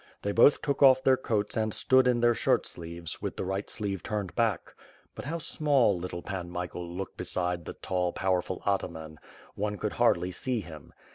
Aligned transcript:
They 0.23 0.31
both 0.31 0.63
took 0.63 0.81
off 0.81 1.03
their 1.03 1.15
coats 1.15 1.55
and 1.55 1.75
stood 1.75 2.07
in 2.07 2.21
their 2.21 2.33
shirt 2.33 2.65
sleeves, 2.65 3.21
with 3.21 3.35
the 3.37 3.45
right 3.45 3.69
sleeve 3.69 4.01
turned 4.01 4.33
back. 4.33 4.73
But 5.13 5.25
how 5.25 5.37
small 5.37 5.95
little 5.95 6.23
Pan 6.23 6.49
Michael 6.49 6.89
looked 6.91 7.17
beside 7.17 7.65
the 7.65 7.73
tall, 7.73 8.11
powerful 8.11 8.63
ataman; 8.65 9.19
one 9.53 9.77
could 9.77 9.93
hardly 9.93 10.31
see 10.31 10.59
him. 10.61 10.91